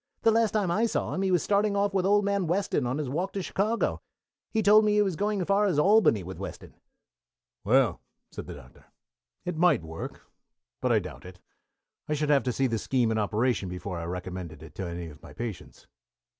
"The 0.23 0.31
last 0.31 0.49
time 0.53 0.71
I 0.71 0.87
saw 0.87 1.13
him 1.13 1.21
he 1.21 1.29
was 1.29 1.43
starting 1.43 1.75
off 1.75 1.93
with 1.93 2.07
old 2.07 2.25
man 2.25 2.47
Weston 2.47 2.87
on 2.87 2.97
his 2.97 3.07
walk 3.07 3.33
to 3.33 3.43
Chicago. 3.43 4.01
He 4.49 4.63
told 4.63 4.83
me 4.83 4.93
he 4.93 5.01
was 5.03 5.15
going 5.15 5.41
as 5.41 5.45
far 5.45 5.65
as 5.67 5.77
Albany 5.77 6.23
with 6.23 6.39
Weston." 6.39 6.73
"Well," 7.63 8.01
said 8.31 8.47
the 8.47 8.55
Doctor, 8.55 8.85
"it 9.45 9.57
might 9.57 9.83
work, 9.83 10.23
but 10.81 10.91
I 10.91 10.97
doubt 10.97 11.23
it. 11.23 11.39
I 12.09 12.15
should 12.15 12.29
have 12.29 12.41
to 12.45 12.51
see 12.51 12.65
the 12.65 12.79
scheme 12.79 13.11
in 13.11 13.19
operation 13.19 13.69
before 13.69 13.99
I 13.99 14.05
recommended 14.05 14.63
it 14.63 14.73
to 14.73 14.87
any 14.89 15.05
of 15.07 15.21
my 15.21 15.33
patients." 15.33 15.85